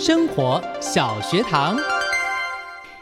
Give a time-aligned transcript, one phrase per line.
[0.00, 1.76] 生活小学堂，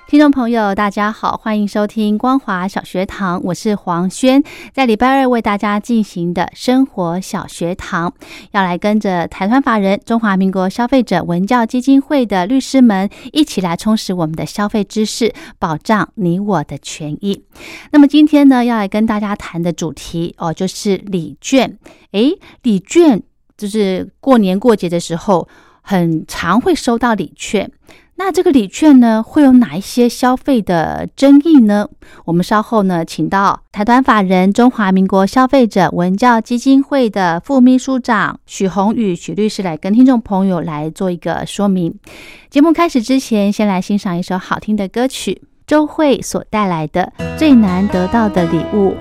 [0.09, 8.13] 听众朋友，大家好，欢迎收听光华小学堂，我是黄轩，在礼拜二为大家进行的生活小学堂，
[8.51, 17.45] 要来跟着台团法人中华民国消费者文教基金会的律师们一起来充实我们的消费知识，保障你我的权益。
[17.93, 21.79] 那么今天呢，要来跟大家谈的主题哦，就是礼券。
[22.10, 23.23] 诶，礼券
[23.57, 25.49] 就是过年过节的时候。
[25.91, 27.71] 很常会收到礼券，
[28.17, 31.89] 那这个礼券呢，会有哪一些消费的争议呢？
[32.27, 41.95] 我们稍后呢，请到台端法人中华民国消费者文教基金会的副秘书长许宏宇许律师来跟听众朋友来做一个说明。
[42.51, 48.95] 节目开始之前，先来欣赏一首好听的歌曲，周慧所带来的《最难得到的礼物》。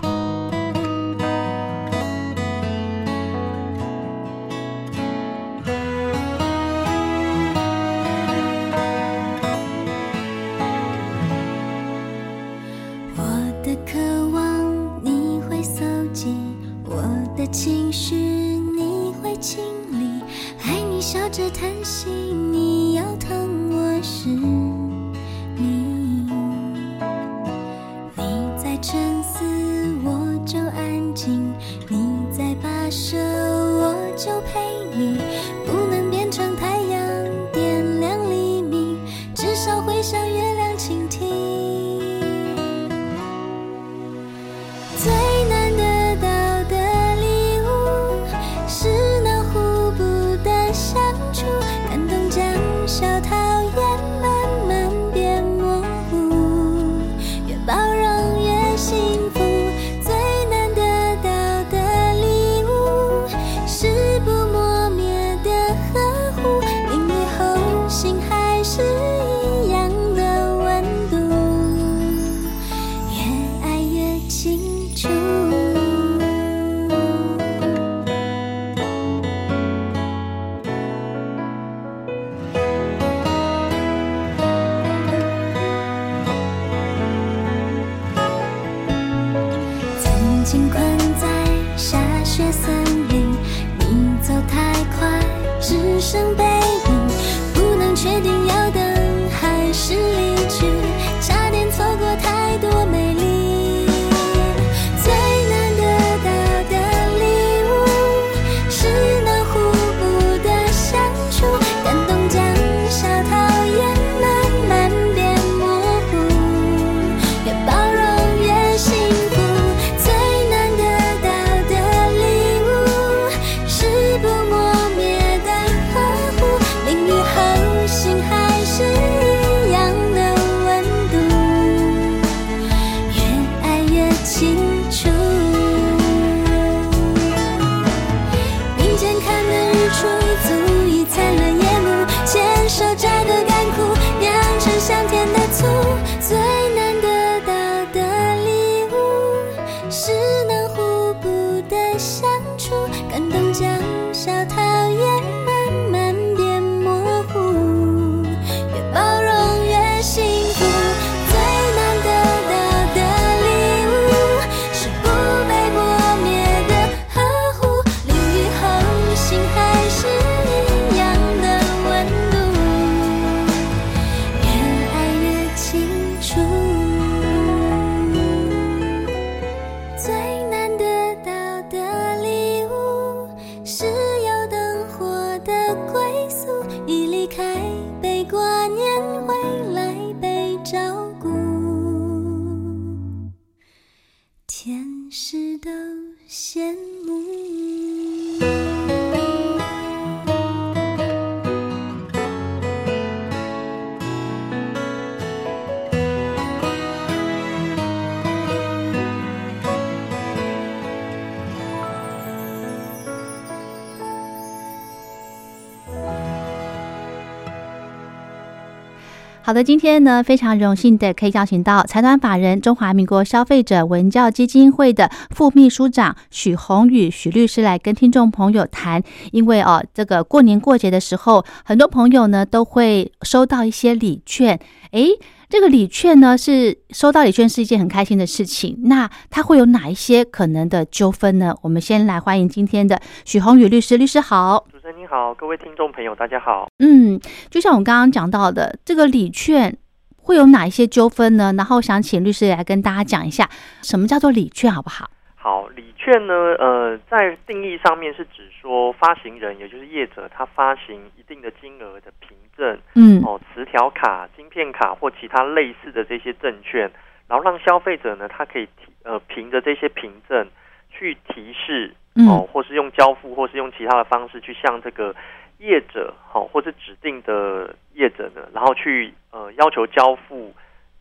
[219.47, 229.01] 好的，今天呢非常荣幸的可以邀请到财团法人中华民国消费者文教基金会的副秘书长许宏宇许律师来跟听众朋友谈，
[229.31, 234.59] 因为哦这个过年过节的时候，很多朋友呢都会收到一些礼券，
[234.91, 235.11] 诶。
[235.49, 238.77] 这个礼券呢，是收到礼券是一件很开心的事情。
[238.83, 241.55] 那它会有哪一些可能的纠纷呢？
[241.63, 244.67] 我们先来欢迎今天的许宏宇律师，律师好。
[244.69, 246.67] 主持人你好，各位听众朋友大家好。
[246.79, 247.17] 嗯，
[247.49, 249.73] 就像我刚刚讲到的，这个礼券
[250.17, 251.53] 会有哪一些纠纷呢？
[251.55, 253.49] 然后想请律师来跟大家讲一下，
[253.81, 255.09] 什么叫做礼券，好不好？
[255.37, 266.89] 好，礼券呢，呃，在定义上面是指说发行人，也就是业者，他发行一定的金额的凭证，嗯，哦，磁条卡、晶片卡或其他类似的这些证券，
[267.27, 270.47] 然后让消费者呢，他可以提呃凭着这些凭证
[270.89, 271.93] 去提示，
[272.27, 275.15] 哦，或是用交付，或是用其他的方式去向这个
[275.59, 280.53] 业者，好，或是指定的业者呢，然后去呃要求交付。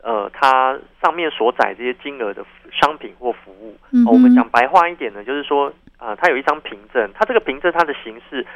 [0.02, 3.76] 呃，它上面所载这些金额的商品或服务，
[4.06, 8.46] 我们讲白话一点呢，就是说，啊，它有一张凭证，它这个凭证它的形式，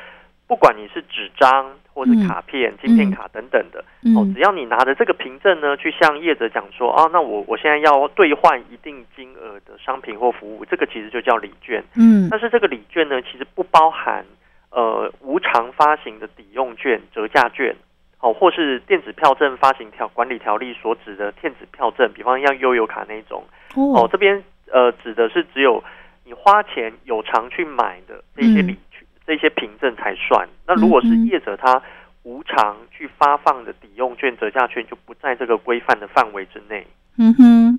[0.50, 3.78] 不管你是纸张或是卡片、晶片卡等等的，
[4.16, 11.84] 哦，只要你拿着这个凭证呢，去向业者讲说，啊，那我我现在要兑换一定金额的商品或服务，这个其实就叫礼券。
[11.94, 14.24] 嗯，但是这个礼券呢，其实不包含
[14.72, 17.76] 呃无偿发行的抵用券、折价券。
[18.18, 23.44] 哦，或是电子票证发行条管理条例所指的电子票证，比方像悠游卡那种。
[23.76, 24.42] 哦，这边
[24.72, 25.80] 呃指的是只有
[26.24, 28.76] 你花钱有偿去买的这些礼
[29.30, 30.48] 这些凭证才算。
[30.66, 31.80] 那如果是业者他
[32.24, 36.84] 无偿去发放的抵用券、折价券，就不在这个规范的范围之内。
[37.16, 37.78] 嗯哼，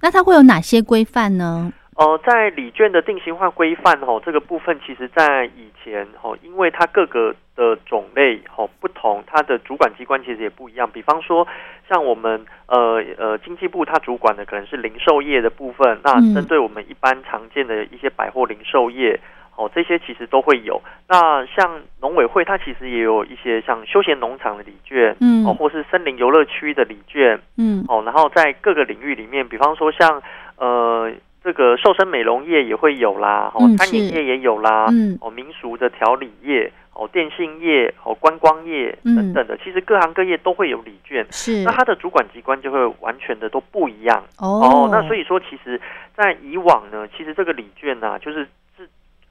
[0.00, 1.72] 那它会有哪些规范呢？
[1.96, 10.88] 呃，在礼券的定型化规范哦，这个部分其实在以前哦，因为它各个的种类哦不同，它的主管机关其实也不一样。
[10.88, 11.46] 比方说，
[11.90, 19.20] 像我们呃呃经济部它主管的可能是零售业的部分，那针对我们一般常见的一些百货零售业
[19.56, 20.80] 哦，这些其实都会有。
[21.08, 30.22] 那像农委会它其实也有一些像休闲农场的礼券，嗯，哦，或是森林游乐区的礼券，嗯，哦，然后在各个领域里面，比方说像
[30.56, 31.12] 呃。
[31.44, 34.86] 这个瘦身美容业也会有啦，哦，餐饮业也有啦，
[35.20, 44.88] 哦，民俗的调理业，哦，电信业，哦，观光业等等的，其实各行各业都会有礼券，是那它的主管机关就会完全的都不一样哦。
[44.92, 45.80] 那所以说，其实，
[46.16, 48.48] 在以往呢，其实这个礼券呢，就是是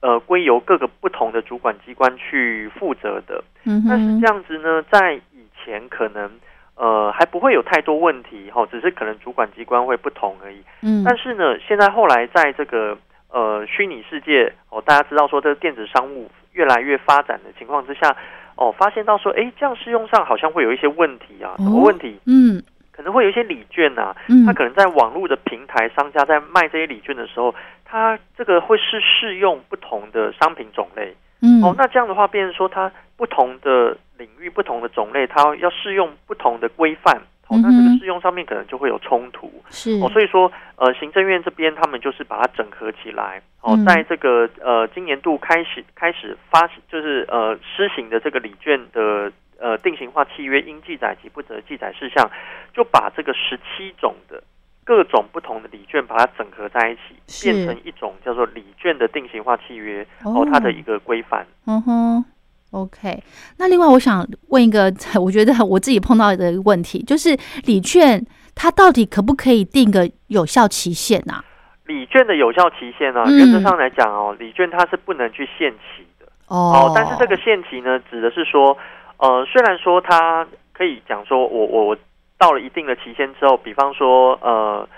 [0.02, 3.42] 呃归由各个不同的主管机关去负责的。
[3.64, 6.30] 嗯，但是这样子呢，在以前可能。
[6.74, 10.56] 呃，还不会有太多问题哈，只是可能主管机关会不同而已。
[10.80, 12.96] 嗯，但是呢，现在后来在这个
[13.28, 18.16] 呃虚拟世界哦，大家知道说这个电子商务越来越发展的情况之下，
[18.56, 22.18] 哦，发现到说，哎，这样适用上好像会有一些问题啊，什么问题？
[22.26, 22.60] 嗯，
[22.90, 24.16] 可能会有一些礼券呐，
[24.46, 27.54] 它可能在网络的平台商家在卖这些礼券的时候，
[27.92, 31.14] 它这个会是适用不同的商品种类。
[31.42, 37.14] 嗯，哦，那这样的话，变成说它不同的领域、不同的种类，它要适用不同的规范，
[37.48, 39.52] 哦，那这个适用上面可能就会有冲突。
[39.68, 49.30] 是哦，所以说，呃，行政院这边他们就是把它整合起来，哦，在这个呃今年度开始开始发，就是呃施行的这个礼券的
[49.60, 52.30] 呃定型化契约应记载及不得记载事项，
[52.72, 54.42] 就把这个十七种的。
[54.84, 56.94] 各种不同的礼券，把它整合在一
[57.26, 61.46] 起，变成一种叫做礼券的定型化契约哦，它的一个规范。
[61.66, 62.24] 嗯哼
[62.72, 63.22] ，OK。
[63.58, 68.20] 那另外，我想问一个， 我觉得我自己碰到的一个问题，就是礼券
[68.56, 71.44] 它到底可不可以定个有效期限啊？
[71.86, 76.90] 礼券的有效期限呢，原则上来讲哦，礼券它是不能去限期的哦。
[76.94, 78.76] 但是这个限期呢，指的是说，
[79.18, 81.96] 呃，虽然说它可以讲说我我我。
[82.42, 84.88] 到了一定的期限之后，比方说，呃，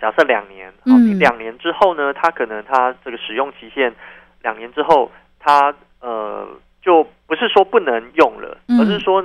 [0.00, 3.94] 假设两年，嗯，两年之后呢，它可能它这个使用期限
[4.42, 6.48] 两年之后，它呃
[6.82, 9.24] 就不是说不能用了，而是说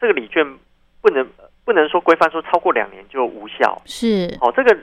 [0.00, 0.44] 这个礼券
[1.00, 1.24] 不能
[1.64, 4.76] 不能说规范说超过两年就无效，是，哦，这个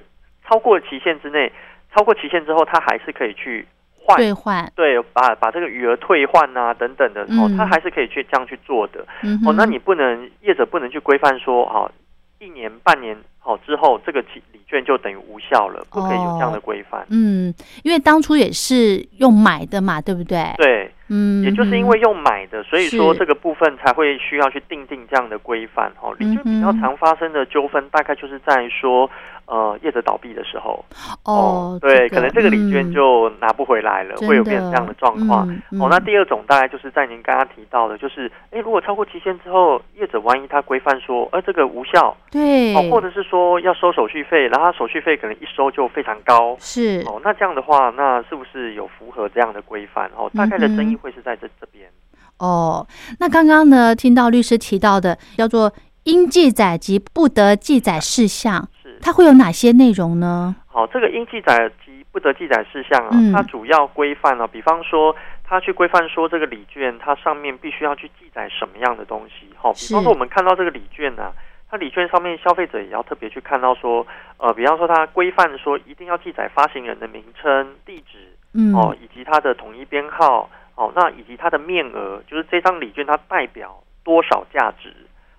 [0.48, 1.52] 超过期限之内，
[1.94, 3.68] 超过期限之后，它还是可以去
[3.98, 9.02] 换兑换，对，把把这个余额退换啊等等的，哦，他还是可以去这样去做的，
[9.46, 11.92] 哦，那你不能业者不能去规范说，哈。
[12.40, 17.06] 一年半年好之后，这个礼礼券就等于无效了，不可以有这样的规范。
[17.10, 17.54] 嗯，
[17.84, 20.54] 因为当初也是用买的嘛，对不对？
[20.58, 25.92] 对，嗯，也就是因为用买的，所以说这个部分才会需要去定定这样的规范。
[26.02, 29.10] 哦，礼券比较常发生的纠纷，大概就是在说，
[29.50, 30.86] 呃，业者倒闭的时候，
[31.26, 35.50] 哦，对，可能这个礼券就拿不回来了，真会有变成的这样的状况。
[35.82, 50.10] 哦，那第二种大概就是在您刚刚提到的，就是，哎，如果超过期限之后，业者万一他规范说，呃，这个无效，对，哦，或者是说要收手续费，然后他手续费可能一收就非常高，是哦，那这样的话，那是不是有符合这样的规范？
[50.16, 51.90] 哦，大概的争议会是在这这边。
[52.38, 52.86] 哦。
[53.20, 60.56] 那刚刚呢，听到律师提到的叫做应记载及不得记载事项，是，它会有哪些内容呢？
[60.68, 69.48] 好，这个应记载及不得记载事项啊，嗯它主要规范啊、比方说，它去规范说这个礼券它上面必须要去记载什么样的东西。
[69.58, 71.32] 好，比方是说我们看到这个礼券呢、
[71.70, 74.06] 它礼券上面消费者也要特别去看到说，
[74.38, 78.18] 呃，比方说它规范说一定要记载发行人的名称、地址
[78.54, 84.94] 嗯，哦，以及它的统一编号哦，那以及它的面额，就是这张礼券它代表多少价值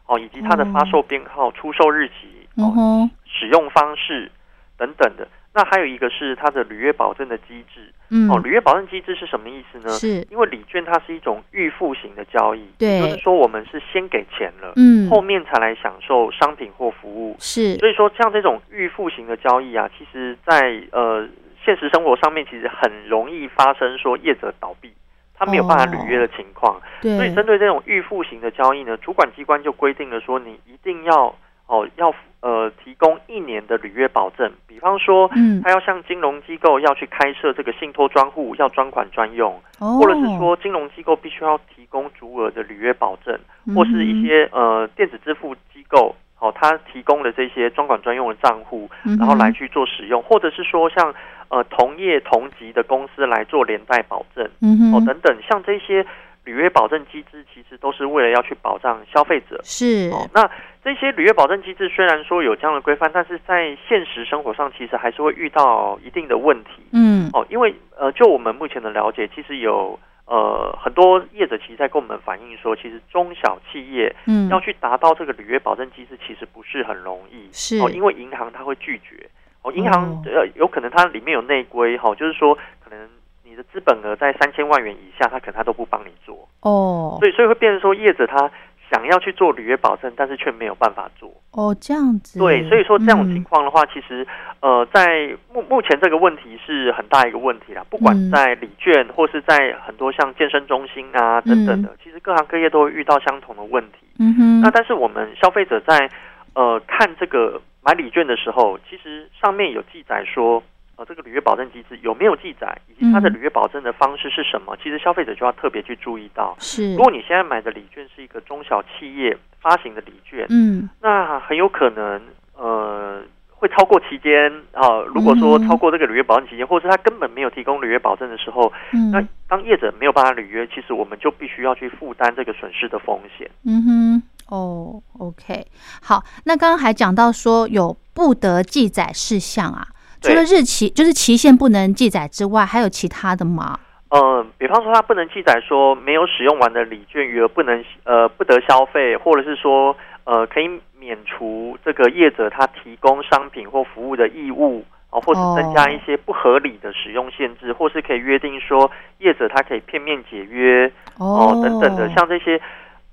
[0.07, 4.31] 哦，以及它的发售编号、出售日期哦，使用方式
[4.77, 5.27] 等等的。
[5.53, 9.89] 那还有一个是它的履约保证的机制嗯，哦，履约保证机制是什么意思呢？
[9.89, 17.37] 是，因为礼券它是一种预付型的交易，对就是说我们是先给钱了，嗯，后面才来享受商品或服务。
[17.41, 21.29] 是，所以说，像这种预付型的交易啊，其实在呃
[21.65, 24.93] 现实生活上面，其实很容易发生说业者倒闭，
[25.35, 26.81] 他没有办法履约的情况。
[27.03, 31.35] 对，所以针对这种预付型的交易呢，主管机关就规定了说，你一定要
[31.71, 35.31] 哦要呃提供一年的履约保证，比方说。
[35.37, 43.39] 嗯，他要向金融机构要去开设这个信托专户，要专款专用，哦，或者是说金融机构必须要提供足额的履约保证，
[43.75, 51.15] 或是一些呃电子支付机构，哦，他提供的这些专管专用的账户，然后来去做使用，或者是说像
[51.49, 56.05] 呃同业同级的公司来做连带保证，嗯，哦等等，像这些
[56.51, 59.61] 履约保证机制，其实都是为了要去保障消费者。
[59.63, 60.51] 是，哦，那
[60.83, 66.83] 这些履约保证机制虽然说有这样的规范，但是在现实生活上，其实还是会遇到一定的问题。
[66.93, 77.49] 嗯，哦，因为呃，就我们目前的了解，其实有呃很多业者其实在跟我们反映说，其实中小企业嗯，要去达到这个履约保证机制，其实不是很容易。
[77.53, 79.25] 是哦，因为银行它会拒绝。
[79.63, 83.09] 哦，银行哦呃有可能它里面有内规哈、哦，就是说可能
[83.51, 86.49] 你的资本额在三千万元以下，他可能他都不帮你做。
[86.61, 88.49] 哦，所以所以会变成说业者他
[88.93, 91.29] 想要去做履约保证，但是却没有办法做。
[91.51, 94.25] 哦，这样子，对，所以说这种情嗯况的话，其实
[94.61, 97.85] 呃，在目目前这个问题是很大一个问题啦。
[97.91, 104.07] 不管嗯在礼券或是在很多像健身中心啊等等的，其实各行各业都会遇到相同的问题。
[104.21, 106.09] 嗯哼，那但是我们消费者在
[106.55, 110.63] 呃看这个买礼券的时候，其实上面有记载说。
[111.01, 114.77] 呃，这个履约保证机制有没有记载，以及它的嗯履约保证的方式是什么？
[114.83, 116.55] 其实消费者就要特别去注意到。
[116.61, 122.21] 是，如果你现在买的礼券是一个中小企业发行的礼券，嗯，那很有可能
[122.55, 133.51] 呃会超过期间啊、如果说嗯超过这个履约保证期间，或者是他根本没有提供履约保证的时候，嗯，那当业者没有办法履约，其实我们就必须要去负担这个损失的风险。
[133.65, 135.67] 嗯哼，哦，OK，
[136.03, 139.87] 好，那刚刚还讲到说有不得记载事项啊，
[140.21, 143.79] 除了日期就是期限不能记载之外，还有其他的吗？
[144.11, 162.61] 嗯，比方说，它不能记载说没有使用完的礼券余额不能呃不得消费，或者是说呃可以免除这个业者他提供商品或服务的义务啊，或者增加一些不合理的使用限制，或是可以约定说业者他可以片面解约哦等等的，像这些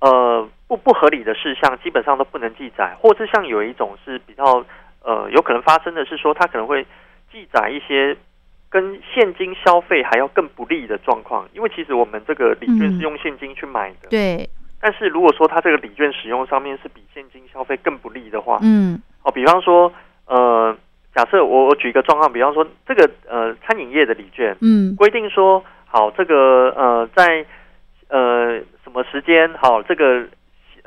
[0.00, 4.64] 呃不不合理的事项，基本上都不能记载，或是像有一种是比较
[5.02, 6.86] 呃有可能发生的是说，他可能会
[7.32, 8.16] 记载一些。
[8.70, 14.46] 跟现金消费还要更不利的状况，因为其实我们这个礼券是用现金去买的，对，
[14.78, 19.00] 但是如果说它这个礼券使用上面是比现金消费更不利的话，嗯。
[19.22, 19.90] 哦，比方说，
[20.26, 20.76] 呃，
[21.14, 24.94] 假设我我举一个状况，比方说这个呃餐饮业的礼券嗯。
[24.96, 27.46] 规定说，好这个呃在
[28.08, 30.28] 呃什么时间好这个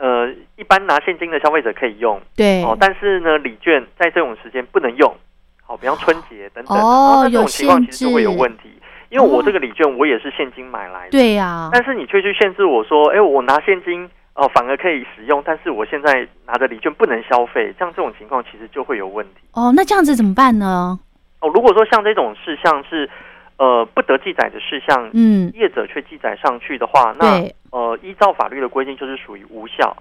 [0.01, 2.20] 呃一般拿现金的消费者可以用。
[2.36, 5.13] 对，哦，但是呢礼券在这种时间不能用，
[5.63, 8.70] 好，比方春节等等，哦那这种情况其实就会有问题，
[9.10, 9.43] 因为我哦。
[9.46, 19.41] 这个礼券我也是现金买来的，对呀，但是你却去限制我说，哎，我拿现金哦，反而可以使用，但是我现在拿着礼券不能消费，像这种情况其实就会有问题。
[19.53, 20.98] 哦，那这样子怎么办呢？
[21.41, 21.50] 哦。
[21.53, 23.10] 如果说像这种事项是
[23.62, 29.96] 呃不得记载的事项，嗯，业者却记载上去的话，那，呃依照法律的规定就是属于无效，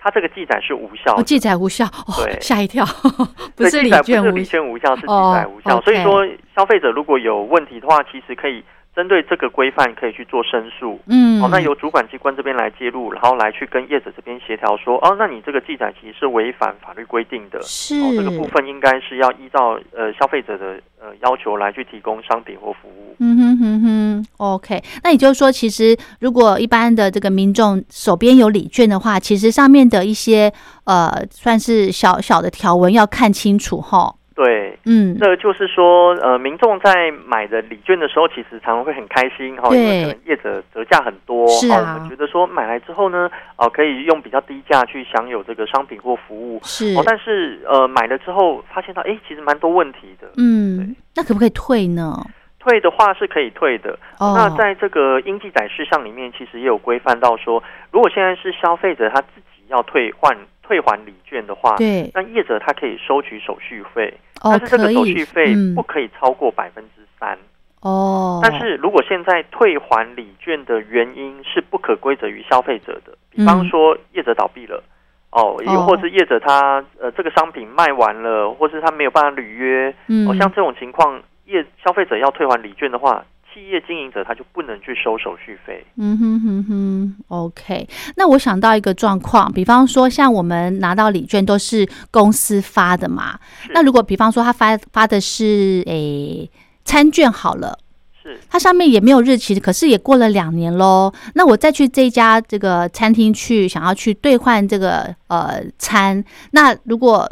[0.00, 2.84] 它这个记载是无效记载无效，哦对，吓一跳，
[3.54, 5.80] 不对是记载不是礼礼券无效，是记哦载无效。
[5.82, 11.00] 所以说，消费者如果有问题的话，其实可以针对这个规范可以去做申诉。
[11.06, 23.16] 嗯，哦，那由主管机关这边来介入，然后来去跟业者这边协调说，哦，那你这个记载其实是违反法律规定的，是、哦，这个部分应该是要依照呃消费者的呃要求来去提供商品或服务。
[23.18, 30.52] 嗯哼哼哼，OK，那也就是说，其实如果一般的这个民众手边有礼券的话，其实上面的一些
[30.84, 34.14] 呃算是小小的条文要看清楚哈。
[34.34, 52.12] 对，嗯，这就是说，呃，民众在买的礼券的时候，其实常常会很开心哈，因为可能业者折价很多，是啊，我们觉得说买来之后呢，哦，可以用比较低价去享有这个商品或服务，是，哦，但是呃，买了之后发现到，哎，其实蛮多问题的，嗯，那可不可以退呢？
[52.58, 57.62] 退的话是可以退的，哦，那在这个应记载事项里面，其实也有规范到说，
[57.92, 60.36] 如果现在是消费者他自己要退换。
[60.66, 67.38] 退还礼券的话，对，那业者他可以收取手续费，哦、但是这个手续费嗯、不可以超过百分之三。
[67.82, 74.82] 哦，但是如果现在退还礼券的原因是不可归责于消费者的，比方说业者倒闭了，
[75.30, 83.22] 哦，又或是业者他呃这个商品卖完了，或是他没有办法履约，嗯，哦，像这种情况，业消费者要退还礼券的话。
[83.54, 85.86] 企业经营者他就不能去收手续费。
[85.96, 87.88] 嗯哼哼哼，OK。
[88.16, 93.38] 那我想到一个状况，比方说像我们拿到礼券都是公司发的嘛，
[93.72, 96.50] 那如果比方说他发发的是诶
[96.84, 97.78] 餐券好了，
[98.20, 101.12] 是它上面也没有日期，可是也过了两年喽。
[101.34, 107.30] 那我再去这家这个餐厅去想要去兑换这个呃餐，那如果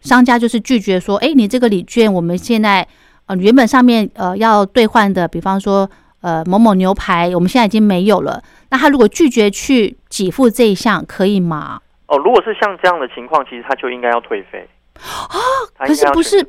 [0.00, 2.88] 商家就是拒绝说，哎，你这个礼券我们现在。
[3.28, 5.88] 呃，原本上面呃要兑换的，比方说
[6.22, 8.42] 呃某某牛排，我们现在已经没有了。
[8.70, 11.80] 那他如果拒绝去给付这一项，可以吗？
[12.08, 14.66] 哦，如果是像这样的情况，其实他就应该要退费
[15.02, 15.86] 啊。
[15.86, 16.46] 可是不是？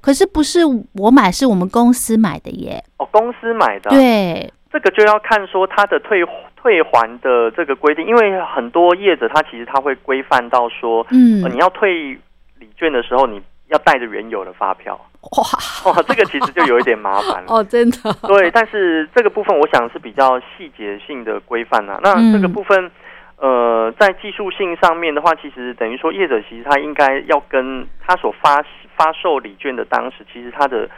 [0.00, 0.60] 可是不是
[0.94, 2.82] 我买，是我们公司买的耶。
[2.96, 3.90] 哦，公司买的。
[3.90, 6.24] 对，这个就要看说他的退
[6.56, 12.18] 退还的这个规定，因为很多业者他其实他会规范到说，嗯，呃、你要退
[12.58, 14.98] 礼券的时候，你要带着原有的发票。
[15.20, 18.12] 哇，哦，这个其实就有一点麻烦 哦，真的。
[18.22, 22.00] 对，但是这个部分我想是比较细节性的规范啊。
[22.02, 22.90] 那这个部分，
[23.36, 28.64] 呃，在技术性上面的话，其实等于说业者其实他应该要跟他所发
[28.96, 30.88] 发售礼券的当时，其实他的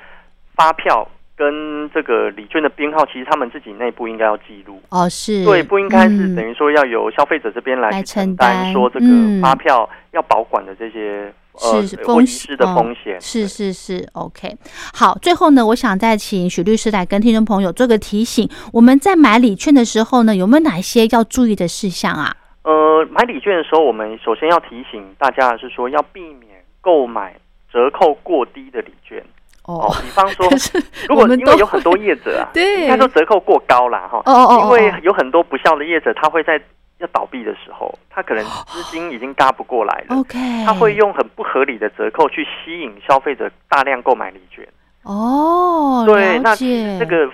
[0.54, 4.80] 发票跟这个礼券的编号，其实他们自己内部应该要记录。
[4.90, 11.32] 哦，是对，不应该是嗯等于说要由消费者这边来来承承担担说这个嗯发票要保管的这些。
[11.62, 14.56] 呃，是或遗失的风险、哦，是是是，OK。
[14.94, 22.34] 好，最后呢，我想再请许律师来跟听众朋友做个提醒：我们在买礼券的时候呢，有没有哪些要注意的事项啊？
[22.64, 27.34] 呃，买礼券的时候，我们首先要提醒大家的是说，要避免购买
[27.72, 29.22] 折扣过低的礼券。
[29.64, 30.46] 哦，比方说，
[31.08, 36.60] 如果因为有很多业者啊， 对，他说折扣过高啦，哈，哦哦，因为有很多不孝的业者，他会在。
[37.02, 40.16] 要倒闭的时候，他可能资金已经搭不过来了。
[40.16, 44.66] OK，他会用很不合理的折扣去吸引消费者大量购买礼券。
[45.02, 47.28] 哦，对，那这个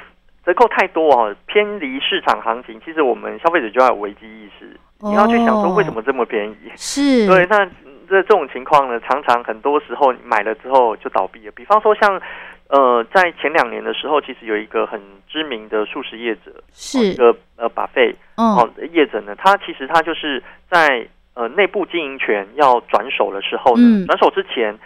[0.45, 2.81] 折扣太多哦，偏离市场行情。
[2.85, 4.65] 其实我们消费者就要有危机意识，
[5.01, 6.57] 哦、你要去想说为什么这么便宜？
[6.77, 7.65] 是，对，那
[8.09, 11.53] 这这种情况呢，常常很多时候买了之后就倒闭了。
[11.55, 12.21] 比方说像。
[12.69, 16.99] 呃，在前两年的时候，其实有一个很知名的素食业者，是。
[16.99, 24.79] 一个呃把费哦业者呢，他其实他就是在呃内部经营权要转手的时候呢，嗯、转手之前，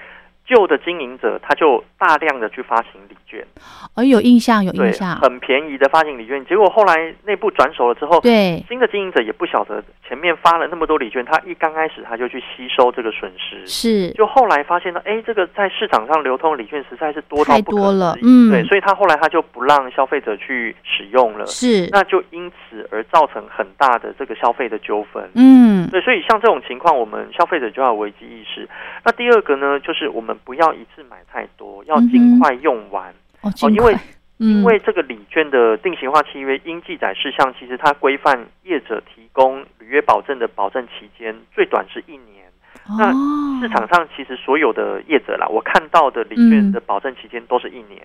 [0.47, 3.47] 旧的经营者他就大量的去发行礼券，
[3.95, 8.63] 哦，有印象，有印象，很便宜的发行礼券，结果后来内部转手了之后，对。
[8.69, 28.69] 新的经营者也不晓得前面发了那么多礼券，他一刚开始他就去吸收这个损失，是，就后来发现呢，哎，这个在市场上流通的礼券实在是多到太多了，嗯，对，所以他后来他就不让消费者去使用了，是，那就因此而造成很大的这个消费的纠纷，嗯，对，所以像这种情况，我们消费者就要有危机意识。
[29.05, 33.97] 那第二个呢，就是我们不要一次买太多，要尽快用完哦，哦，因为。
[34.45, 42.45] 嗯、因为这个礼券的定型化契约应记载事项，其实它规范业者提供履约保证的保证期间最短是一年。
[42.89, 48.05] 哦、那市场上其实所有的业者啦，我看到的礼券的保证期间都是一年。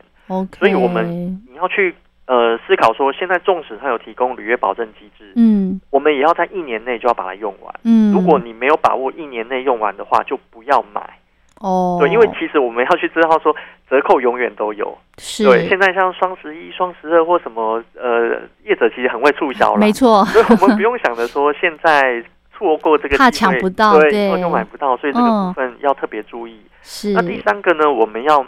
[0.59, 1.95] 所以我们你要去
[2.27, 7.73] 呃思考说，现在纵使它有提供履约保证机制，嗯，我们也要在一年内就要把它用完。
[7.83, 11.17] 嗯，如果你没有把握一年内用完的话，就不要买。
[11.59, 13.55] 哦，对，因为其实我们要去知道说
[13.89, 14.97] 折扣永远都有。
[15.17, 20.23] 是，对，现在像双十一、双十二或什么，呃，业者其实很会促销了，没错。
[20.25, 26.61] 所以我们不用想着说现在错过这个怕抢不到，对，以后就买不到，所以这个部分要特别注意。
[26.83, 27.13] 是。
[27.13, 28.45] 那第三个呢，我们要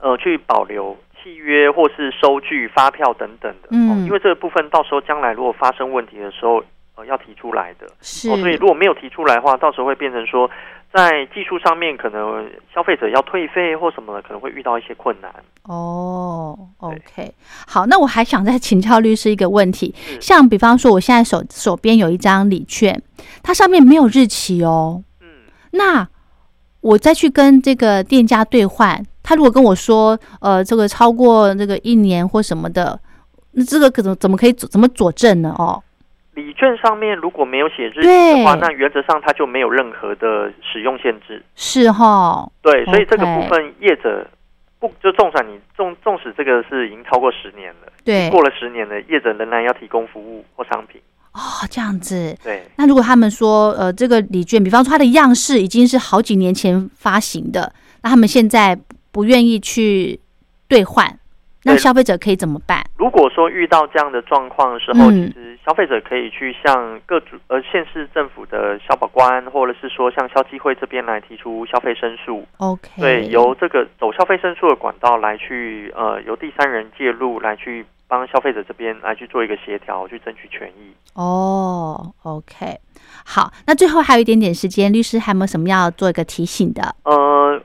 [0.00, 3.68] 呃去保留契约或是收据、发票等等的。
[3.72, 6.62] 嗯因为这个部分到时候将来如果发生问题的时候，
[6.96, 7.86] 呃，要提出来的。
[8.00, 10.50] 是，哦，所以如果没有提出来的话，到时候会变成说，
[10.92, 15.32] 在技术上面可能消费者要退费或什么的，可能会遇到一些困难。
[15.62, 17.32] 哦，OK，
[17.66, 23.00] 好，那我还想再请教律师一个问题，像比方说我现在手手边有一张礼券，
[23.42, 25.28] 它上面没有日期哦，嗯，
[25.70, 26.08] 那
[26.80, 32.98] 我再去跟这个店家兑换，他如果跟我说，呃，这个超过这个一年或什么的，
[33.52, 35.54] 那这个可怎怎么可以怎么佐证呢？
[35.56, 35.80] 哦，
[36.40, 41.42] 礼券上面如果没有写日期的话，那原则上它就没有任何的使用限制。
[41.54, 44.26] 是哈，对，所以这个部分业者
[44.78, 51.00] 不就纵使你纵纵使这个是已经超过十年了，对，过了十年了，业者仍然要提供服务或商品。
[51.32, 51.38] 哦，
[51.70, 52.36] 这样子。
[52.42, 57.72] 对，那如果他们说，呃，这个礼券，比方说它的样式已经是好几年前发行的，
[58.02, 58.76] 那他们现在
[59.12, 60.18] 不愿意去
[60.66, 61.19] 兑换，
[61.62, 62.84] 那消费者可以怎么办？
[62.96, 72.46] 如果说遇到这样的状况的时候，嗯其实消费者可以去向各主呃县市政府的消保官，或者是说向消基会这边来提出消费申诉。
[72.56, 80.94] OK，对，由这个走消费申诉的管道来去呃由第三人介入来去帮消费者这边来去做一个协调，去争取权益。
[81.14, 82.78] 哦，OK，
[83.24, 86.94] 好，那最后还有一点点时间，律师还有没有什么要做一个提醒的？
[87.04, 87.60] 呃，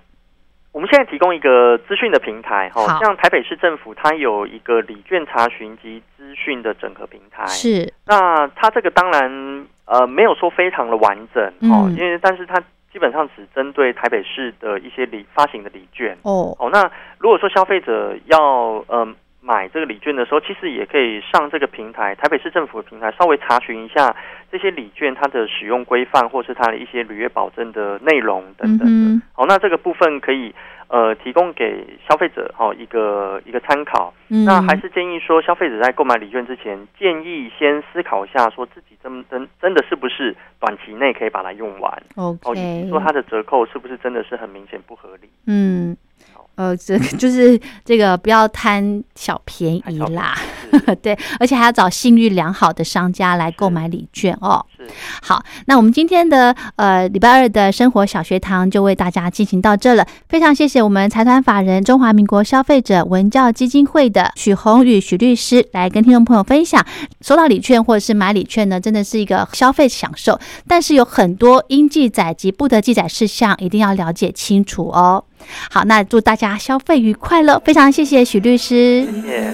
[0.75, 7.45] 我们现在提供一个资讯的平台，哈、好像台北市政府它有一个礼券查询及资讯的整合平台。
[7.45, 12.61] 是，那它这个当然呃没有说非常的完整哦，嗯因为但是它
[12.91, 16.69] 基本上只针对台北市的一些礼发行的礼券哦，哦。
[16.69, 19.07] 那如果说消费者要呃
[19.45, 24.15] 买这个礼券的时候，其实也可以上这个平台，台北市政府的平台稍微查询一下
[24.51, 29.21] 这些礼券它的使用规范，或是它的一些履约保证的内容等等。
[29.33, 30.51] 好，那这个部分可以
[30.87, 34.11] 呃提供给消费者哈、一个一个参考。
[34.29, 42.03] 哼，那还是建议说，消费者在购买礼券之前，建议先思考一下，说自己真真真的是不是短期内可以把它用完。
[42.15, 45.29] 哦，以 OK，及说它的折扣是不是真的是很明显不合理。
[45.45, 45.95] 嗯。
[46.33, 50.37] 好，呃，这个 就是这个不要贪小便宜啦，
[51.01, 54.65] 对，而且还要找信誉良好的商家来购买礼券哦。
[54.77, 54.87] 是，
[55.21, 66.85] 好，那我们今天的呃礼拜二的生活小学堂就为大家进行到这了，非常谢谢我们财团法人中华民国消费者文教基金会的许宏宇许律师来跟听众朋友分享，
[67.21, 75.23] 收到礼券或者是买礼券呢，真的是一个消费享受，但是有很多应记载及不得记载事项，一定要了解清楚哦。
[75.69, 79.05] 好，那祝大家消费愉快乐，非常谢谢许律师，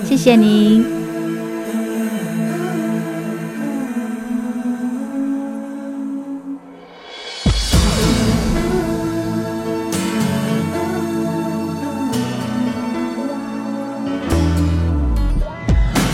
[0.04, 0.18] 谢谢。
[0.18, 0.84] 谢谢您。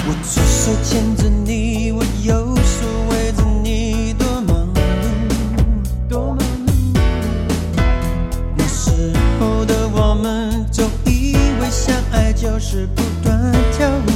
[0.10, 4.26] 我左手牵着你，我右手围着你，多
[6.08, 6.38] 多。
[8.58, 10.57] 那时候的我们
[11.70, 14.10] 相爱就是不断跳舞，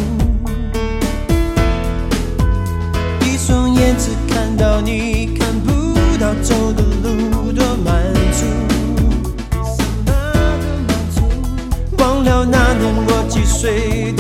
[3.26, 8.46] 一双眼只看到你，看不到走的路，多满足。
[11.98, 14.14] 忘了那年我几岁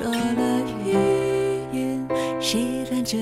[0.00, 0.16] 说了
[0.82, 0.96] 语
[1.76, 2.08] 言，
[2.40, 3.18] 谁弹着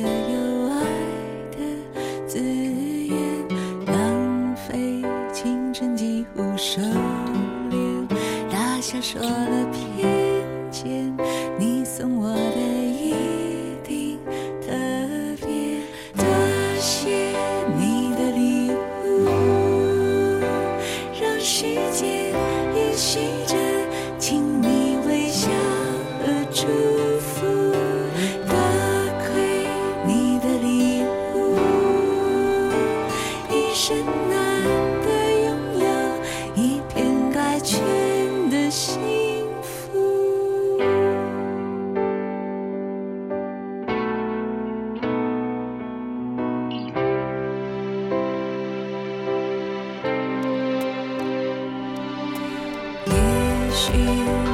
[53.95, 54.48] 也